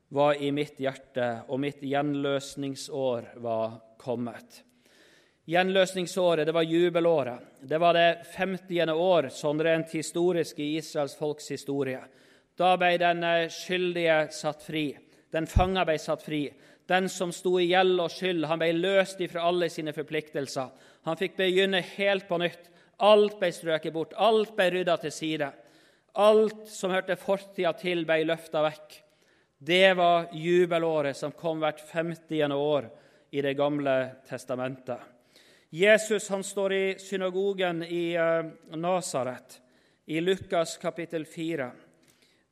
[0.09, 4.63] var i mitt hjerte, og mitt gjenløsningsår var kommet.
[5.49, 7.45] Gjenløsningsåret det var jubelåret.
[7.61, 8.89] Det var det 50.
[8.93, 12.01] år, sånn rent historisk i Israels folks historie.
[12.59, 14.89] Da ble den skyldige satt fri.
[15.31, 16.43] Den fanga ble satt fri.
[16.89, 20.71] Den som sto i gjeld og skyld, han ble løst ifra alle sine forpliktelser.
[21.05, 22.65] Han fikk begynne helt på nytt.
[23.05, 25.51] Alt ble strøket bort, alt ble rydda til side.
[26.19, 28.97] Alt som hørte fortida til, ble løfta vekk.
[29.59, 32.51] Det var jubelåret som kom hvert 50.
[32.55, 32.89] år
[33.31, 33.95] i Det gamle
[34.27, 34.99] testamentet.
[35.69, 39.61] Jesus han står i synagogen i uh, Nasaret,
[40.05, 41.69] i Lukas kapittel 4.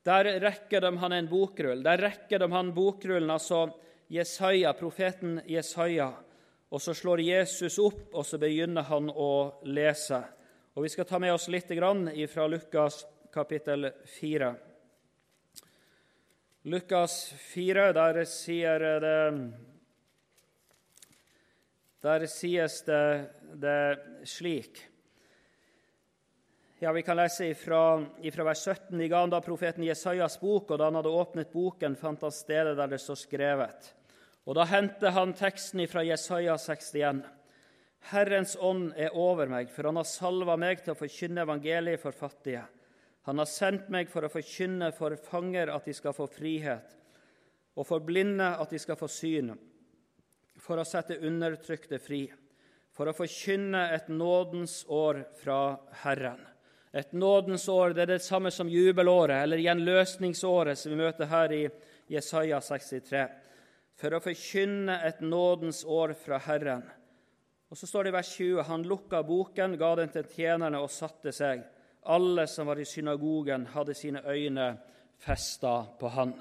[0.08, 1.82] Der rekker de han en bokrull.
[1.84, 3.66] Der rekker de han bokrullen, altså
[4.08, 6.14] Jesaja, profeten Jesaja.
[6.72, 10.22] Og så slår Jesus opp, og så begynner han å lese.
[10.76, 11.68] Og Vi skal ta med oss litt
[12.32, 14.54] fra Lukas kapittel 4.
[16.72, 19.20] Lukas 4, der sier det
[22.02, 23.80] Der sies det, det
[24.24, 24.86] slik
[26.80, 29.02] ja, Vi kan lese ifra, ifra vers 17.
[29.02, 32.76] I gang, da profeten Jesajas bok, og da han hadde åpnet boken, fant han stedet
[32.78, 33.88] der det står skrevet.
[34.46, 37.24] Og da hentet han teksten ifra Jesaja 61.
[38.12, 42.14] Herrens ånd er over meg, for han har salva meg til å forkynne evangeliet for
[42.14, 42.62] fattige.
[43.26, 46.94] Han har sendt meg for å forkynne for fanger at de skal få frihet,
[47.74, 49.50] og for blinde at de skal få syn,
[50.62, 52.22] for å sette undertrykte fri,
[52.94, 55.60] for å forkynne et nådens år fra
[56.06, 56.46] Herren.
[56.98, 61.52] Et nådens år det er det samme som jubelåret, eller gjenløsningsåret, som vi møter her
[61.54, 61.64] i
[62.10, 63.26] Jesaja 63.
[63.98, 66.82] For å forkynne et nådens år fra Herren.
[67.70, 70.90] Og Så står det i vers 20.: Han lukka boken, ga den til tjenerne og
[70.90, 71.62] satte seg.
[72.06, 74.78] Alle som var i synagogen, hadde sine øyne
[75.18, 76.34] festa på han.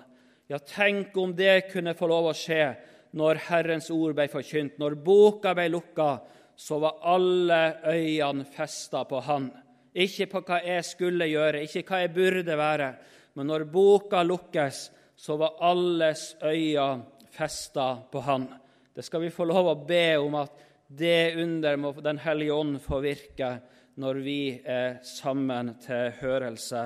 [0.48, 2.76] Ja, tenk om det kunne få lov å skje
[3.12, 4.78] når Herrens ord ble forkynt.
[4.78, 6.20] Når boka ble lukka,
[6.56, 9.50] så var alle øynene festa på han.
[9.96, 12.90] Ikke på hva jeg skulle gjøre, ikke hva jeg burde være.
[13.36, 18.46] Men når boka lukkes, så var alles øyne festa på Han.
[18.94, 22.78] Det skal vi få lov å be om at det under må Den hellige ånd
[22.80, 23.56] få virke
[24.00, 26.84] når vi er sammen til hørelse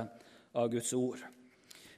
[0.54, 1.20] av Guds ord.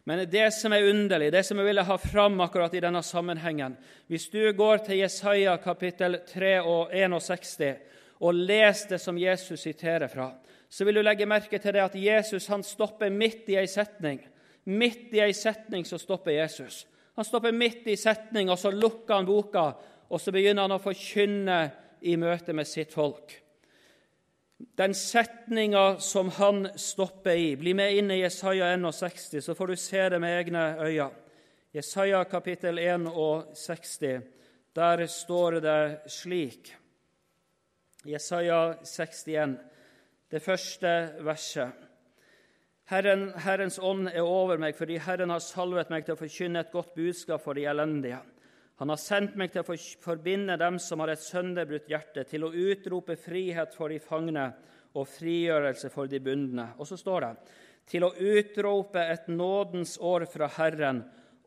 [0.05, 3.77] Men det som er underlig, det som jeg ville ha fram akkurat i denne sammenhengen
[4.11, 7.77] Hvis du går til Jesaja kapittel 3 og 61
[8.22, 10.29] og leser det som Jesus siterer fra,
[10.73, 14.23] så vil du legge merke til det at Jesus han stopper midt i ei setning.
[14.73, 16.87] Midt i ei setning så stopper Jesus.
[17.19, 19.67] Han stopper midt i setning, og så lukker han boka,
[20.09, 21.59] og så begynner han å forkynne
[22.09, 23.35] i møte med sitt folk.
[24.79, 29.77] Den setninga som han stopper i Bli med inn i Jesaja 61, så får du
[29.77, 31.11] se det med egne øyne.
[31.73, 34.23] Jesaja kapittel 61,
[34.77, 36.73] der står det slik
[38.05, 39.59] Jesaja 61
[40.33, 40.90] det første
[41.25, 41.88] verset.
[42.88, 46.73] Herren, Herrens ånd er over meg, fordi Herren har salvet meg til å forkynne et
[46.73, 48.18] godt budskap for de elendige.
[48.81, 52.53] Han har sendt meg til å forbinde dem som har et sønderbrutt hjerte, til å
[52.53, 54.49] utrope frihet for de fangne
[54.99, 56.73] og frigjørelse for de bundne.
[56.81, 57.35] Og så står det
[57.92, 61.03] til å utrope et nådens år fra Herren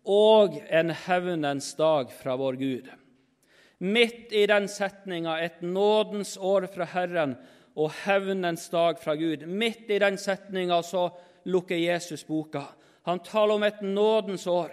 [0.05, 2.89] og en hevnens dag fra vår Gud.
[3.85, 7.35] Midt i den setninga, et nådens år fra Herren
[7.75, 9.45] og hevnens dag fra Gud.
[9.47, 11.09] Midt i den setninga så
[11.51, 12.63] lukker Jesus boka.
[13.05, 14.71] Han taler om et nådens år.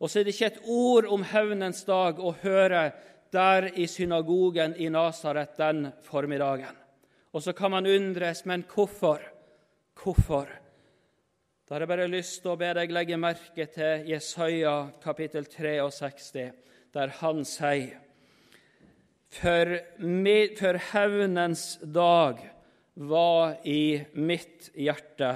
[0.00, 2.90] Og så er det ikke et ord om hevnens dag å høre
[3.34, 6.76] der i synagogen i Nasaret den formiddagen.
[7.34, 9.22] Og så kan man undres, men hvorfor?
[10.02, 10.46] Hvorfor?
[11.68, 16.50] Da har jeg bare lyst til å be deg legge merke til Jesaja kapittel 63,
[16.94, 18.03] der han sier
[19.34, 19.78] for,
[20.58, 22.38] for hevnens dag
[22.94, 25.32] var i mitt hjerte,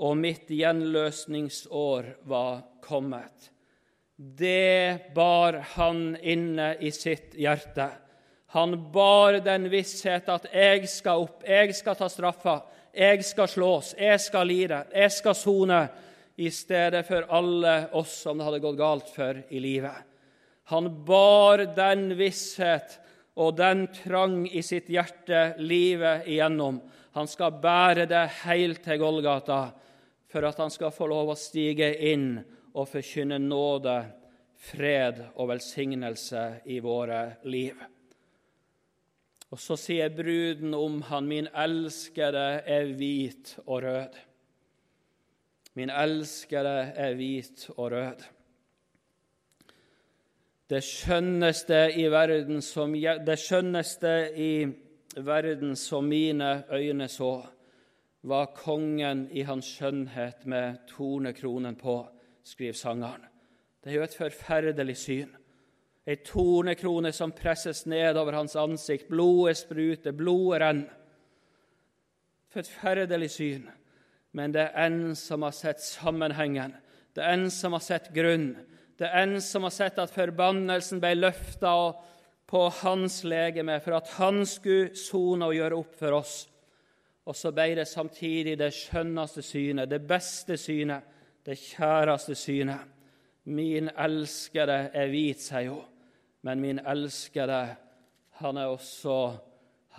[0.00, 3.50] og mitt gjenløsningsår var kommet.
[4.16, 7.88] Det bar han inne i sitt hjerte.
[8.52, 13.94] Han bar den visshet at 'jeg skal opp, jeg skal ta straffa, jeg skal slås,
[13.98, 15.88] jeg skal lide, jeg skal sone',
[16.36, 20.06] i stedet for alle oss som det hadde gått galt for i livet.
[20.72, 22.98] Han bar den visshet
[23.40, 26.80] og den trang i sitt hjerte livet igjennom.
[27.16, 29.62] Han skal bære det helt til Golgata
[30.30, 32.34] for at han skal få lov å stige inn
[32.70, 33.96] og forkynne nåde,
[34.60, 37.78] fred og velsignelse i våre liv.
[39.50, 44.18] Og så sier bruden om han, min elskede er hvit og rød.
[45.80, 48.22] Min elskede er hvit og rød.
[50.70, 54.52] Det skjønneste i verden som, det skjønneste i
[55.18, 57.40] verden som mine øyne så,
[58.22, 61.96] var kongen i hans skjønnhet med tornekronen på,
[62.44, 63.26] skriver sangeren.
[63.82, 65.34] Det er jo et forferdelig syn.
[66.06, 69.08] Ei tornekrone som presses ned over hans ansikt.
[69.10, 70.96] Blodet spruter, blodet renner.
[72.54, 73.66] Forferdelig syn.
[74.32, 76.76] Men det er en som har sett sammenhengen.
[77.16, 78.52] Det er en som har sett grunn.
[79.00, 81.70] Det er en som har sett at forbannelsen ble løfta
[82.50, 86.34] på hans legeme for at han skulle sone og gjøre opp for oss.
[87.24, 91.06] Og så ble det samtidig det skjønneste synet, det beste synet,
[91.48, 92.90] det kjæreste synet.
[93.48, 95.86] Min elskede er hvit, sier hun.
[96.42, 97.76] men min elskede,
[98.40, 99.16] han er også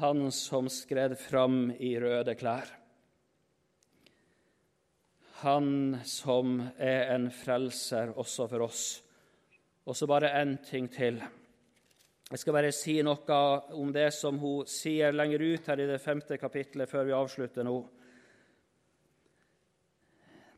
[0.02, 2.70] han som skred fram i røde klær.
[5.42, 8.84] Han som er en frelser også for oss.
[9.90, 11.18] Og så bare én ting til.
[12.32, 13.38] Jeg skal bare si noe
[13.76, 17.66] om det som hun sier lenger ut her i det femte kapittelet, før vi avslutter
[17.68, 17.76] nå.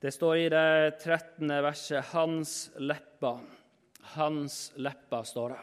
[0.04, 1.48] Det står i det 13.
[1.64, 3.40] verset 'Hans lepper'.
[4.14, 5.62] Hans lepper, står det.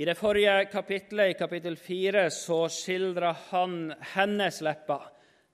[0.00, 5.02] I det forrige kapittelet, i kapittel 4, så skildrer han hennes lepper.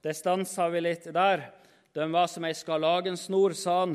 [0.02, 1.42] Det stansa vi litt der.
[1.96, 3.94] De var som ei skarlagensnor, sa han,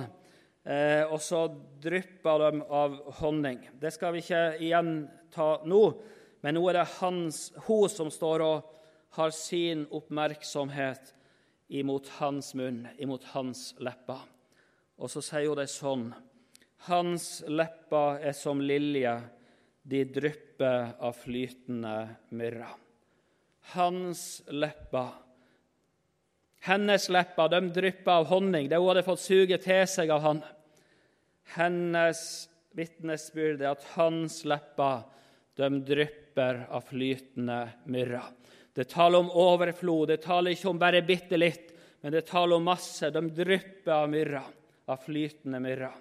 [0.65, 1.43] eh, og så
[1.83, 3.59] dryppa de av honning.
[3.77, 4.89] Det skal vi ikke igjen
[5.29, 5.81] ta nå,
[6.41, 8.71] men nå er det hans, hun som står og
[9.19, 11.13] har sin oppmerksomhet
[11.69, 14.25] imot hans munn, imot hans lepper.
[14.97, 16.09] Og så sier hun det sånn
[16.89, 19.13] Hans lepper er som lilje,
[19.85, 21.97] de drypper av flytende
[22.33, 22.71] myrra.
[23.77, 25.19] Hans lepper
[26.61, 30.41] Hennes lepper de drypper av honning, det hun hadde fått suge til seg av han.
[31.55, 32.21] Hennes
[32.77, 35.01] vitnesbyrd er at hans lepper
[35.57, 38.21] de drypper av flytende myrra.
[38.73, 42.69] Det taler om overflod, det taler ikke om bare bitte litt, men det taler om
[42.69, 43.09] masse.
[43.11, 44.45] De drypper av myrra,
[44.85, 45.91] av flytende myrra.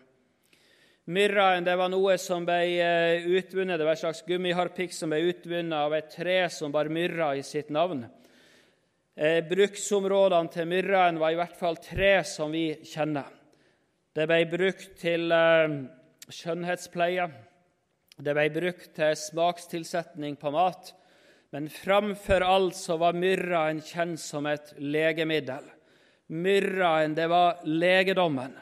[1.10, 5.24] Myrraen det var noe som ble eh, utvunnet, det var en slags gummiharpikk som ble
[5.32, 8.04] utvunnet av et tre som bar myrra i sitt navn.
[9.20, 13.28] Eh, bruksområdene til myrraen var i hvert fall tre som vi kjenner.
[14.16, 15.74] Det ble brukt til eh,
[16.32, 17.26] skjønnhetspleie,
[18.16, 20.94] det ble brukt til smakstilsetning på mat,
[21.52, 25.68] men framfor alt så var myrraen kjent som et legemiddel.
[26.32, 28.56] Myrraen, det var legedommen.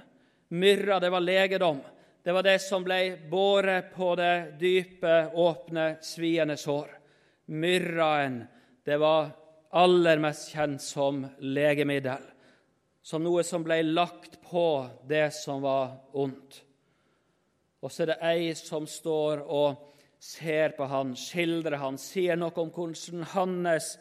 [0.58, 1.84] Myrra, det var legedom.
[2.24, 6.96] Det var det som ble båret på det dype, åpne, sviende sår.
[7.54, 8.40] Myrraen,
[8.82, 9.36] det var
[9.70, 12.22] aller mest kjent som legemiddel,
[13.02, 16.62] som noe som ble lagt på det som var ondt.
[17.78, 19.84] Og så er det ei som står og
[20.18, 23.92] ser på han, skildrer han, sier noe om hvordan hans,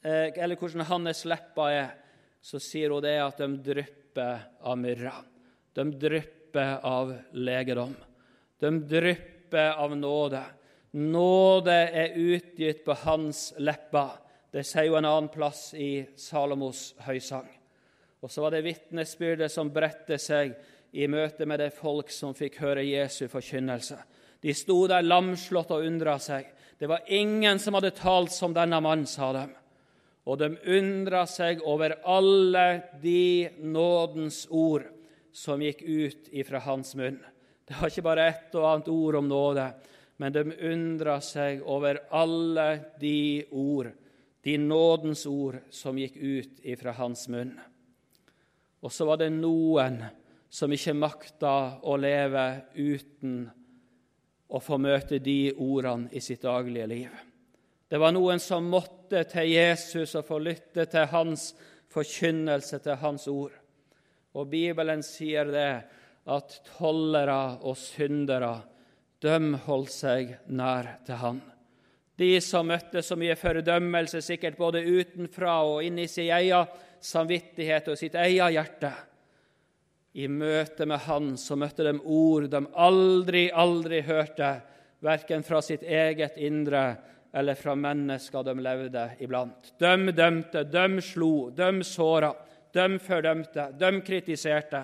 [0.00, 1.90] eh, eller hvordan hans lepper er.
[2.42, 5.12] Så sier hun det at de drypper av myrra.
[5.76, 7.92] De drypper av legedom.
[8.58, 10.42] De drypper av nåde.
[10.98, 14.21] Nåde er utgitt på hans lepper.
[14.52, 17.48] Det sier jo en annen plass i Salomos høysang.
[18.22, 20.52] Og så var det vitnesbyrdet som bredte seg
[20.92, 23.96] i møte med det folk som fikk høre Jesu forkynnelse.
[24.42, 26.50] De sto der lamslått og undra seg.
[26.78, 29.54] Det var ingen som hadde talt som denne mannen, sa dem.
[30.26, 34.84] Og de undra seg over alle de nådens ord
[35.32, 37.18] som gikk ut ifra hans munn.
[37.66, 39.66] Det var ikke bare ett og annet ord om nåde,
[40.20, 42.68] men de undra seg over alle
[43.00, 43.88] de ord,
[44.42, 47.54] de nådens ord, som gikk ut ifra hans munn.
[48.82, 50.00] Og så var det noen
[50.52, 51.54] som ikke makta
[51.86, 53.44] å leve uten
[54.52, 57.12] å få møte de ordene i sitt daglige liv.
[57.88, 61.52] Det var noen som måtte til Jesus og få lytte til hans
[61.92, 63.54] forkynnelse, til hans ord.
[64.32, 65.72] Og Bibelen sier det
[66.32, 68.54] at tollere og syndere,
[69.22, 71.42] de holdt seg nær til han.
[72.18, 76.68] De som møtte så mye fordømmelse, sikkert både utenfra og inni sin egen
[77.02, 78.92] samvittighet og sitt eget hjerte,
[80.12, 84.50] i møte med Han så møtte de ord de aldri, aldri hørte,
[85.02, 86.82] verken fra sitt eget indre
[87.32, 89.72] eller fra mennesker de levde iblant.
[89.80, 92.34] De dømte, de slo, de såra,
[92.76, 94.82] de fordømte, de kritiserte.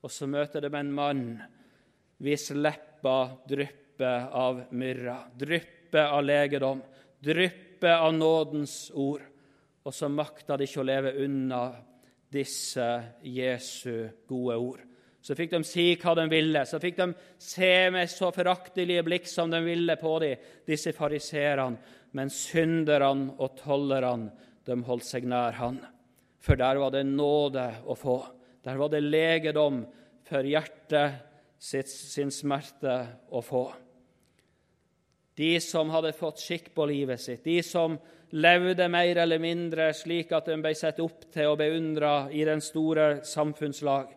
[0.00, 1.26] Og så møter de en mann
[2.24, 6.82] hvis lepper drypper av myrra, drypper av legedom,
[7.22, 9.22] dryppe av nådens ord.
[9.86, 11.62] Og så makta de ikke å leve unna
[12.32, 12.86] disse
[13.22, 14.82] Jesu gode ord.
[15.22, 17.06] Så fikk de si hva de ville, så fikk de
[17.42, 21.80] se med så foraktelige blikk som de ville på dem, disse fariseerne.
[22.14, 24.30] Men synderne og tollerne,
[24.66, 25.80] de holdt seg nær han.
[26.42, 28.16] For der var det nåde å få.
[28.66, 29.82] Der var det legedom
[30.26, 31.20] for hjertet
[31.58, 32.96] sitt, sin smerte
[33.30, 33.66] å få.
[35.36, 37.98] De som hadde fått skikk på livet sitt, de som
[38.36, 42.62] levde mer eller mindre slik at de ble sett opp til og beundra i den
[42.64, 44.08] store samfunnslag,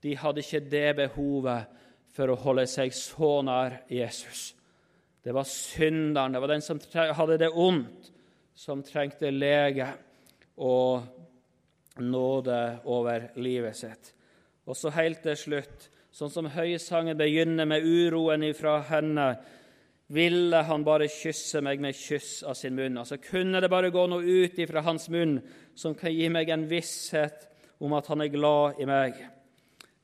[0.00, 1.78] de hadde ikke det behovet
[2.16, 4.50] for å holde seg så nær Jesus.
[5.20, 8.10] Det var synderen, det var den som hadde det ondt,
[8.56, 9.88] som trengte lege
[10.60, 14.12] og nåde over livet sitt.
[14.68, 19.30] Og så helt til slutt, sånn som høysangen begynner med uroen ifra henne
[20.10, 22.98] ville han bare kysse meg med kyss av sin munn.
[22.98, 25.38] Altså Kunne det bare gå noe ut ifra hans munn
[25.78, 27.46] som kan gi meg en visshet
[27.78, 29.20] om at han er glad i meg?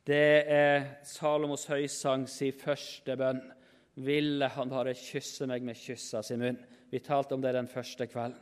[0.06, 3.42] Det er Salomos høysang si første bønn.
[4.06, 6.58] Ville han bare kysse meg med kyss av sin munn?
[6.92, 8.38] Vi talte om det den første kvelden.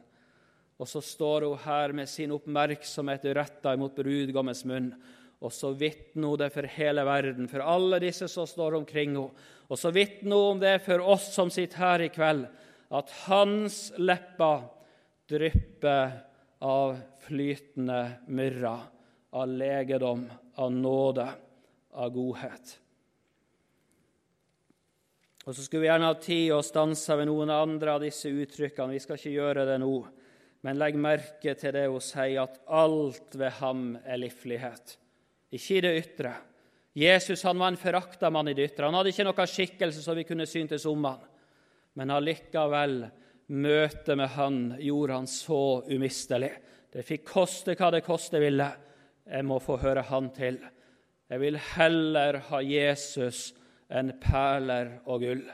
[0.82, 4.90] Og så står hun her med sin oppmerksomhet retta mot brudgommens munn.
[5.44, 9.50] Og så vitner hun det for hele verden, for alle disse som står omkring henne.
[9.68, 12.46] Og så vitner hun om det for oss som sitter her i kveld,
[12.94, 14.66] at hans lepper
[15.28, 16.18] drypper
[16.64, 18.76] av flytende myrra,
[19.32, 20.26] av legedom,
[20.60, 21.28] av nåde,
[21.92, 22.74] av godhet.
[25.44, 28.96] Og Så skulle vi gjerne ha tid å stanse ved noen andre av disse uttrykkene.
[28.96, 29.96] Vi skal ikke gjøre det nå.
[30.64, 34.96] Men legg merke til det hun sier, at alt ved ham er livlighet,
[35.54, 36.34] ikke i det ytre.
[36.94, 38.86] Jesus han var en forakta mann i det ytre.
[38.86, 41.22] Han hadde ikke noen skikkelse som vi kunne syntes om han.
[41.98, 43.00] Men allikevel,
[43.54, 46.52] møtet med han gjorde han så umistelig.
[46.94, 48.68] Det fikk koste hva det koste ville.
[49.26, 50.60] Jeg må få høre han til.
[51.30, 53.48] Jeg vil heller ha Jesus
[53.90, 55.44] enn perler og gull.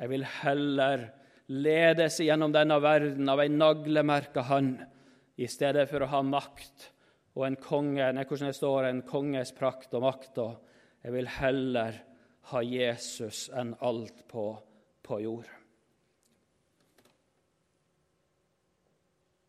[0.00, 1.04] Jeg vil heller
[1.50, 4.80] ledes gjennom denne verden av ei naglemerka hand,
[5.40, 6.90] i stedet for å ha makt
[7.40, 10.42] og en konge, nei, hvordan det står, en konges prakt og makt.
[10.44, 12.02] Og jeg vil heller
[12.52, 14.50] ha Jesus enn alt på,
[15.06, 15.59] på jord.